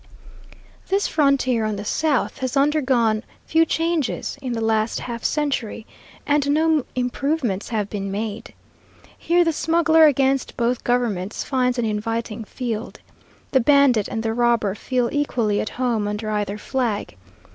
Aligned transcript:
This 0.89 1.07
frontier 1.07 1.63
on 1.63 1.75
the 1.75 1.85
south 1.85 2.39
has 2.39 2.57
undergone 2.57 3.21
few 3.45 3.67
changes 3.67 4.35
in 4.41 4.53
the 4.53 4.59
last 4.59 5.01
half 5.01 5.23
century, 5.23 5.85
and 6.25 6.49
no 6.49 6.85
improvements 6.95 7.69
have 7.69 7.87
been 7.87 8.09
made. 8.09 8.55
Here 9.15 9.43
the 9.43 9.53
smuggler 9.53 10.07
against 10.07 10.57
both 10.57 10.83
governments 10.83 11.43
finds 11.43 11.77
an 11.77 11.85
inviting 11.85 12.45
field. 12.45 12.99
The 13.51 13.59
bandit 13.59 14.07
and 14.07 14.23
the 14.23 14.33
robber 14.33 14.73
feel 14.73 15.07
equally 15.11 15.61
at 15.61 15.69
home 15.69 16.07
under 16.07 16.31
either 16.31 16.57
flag. 16.57 17.15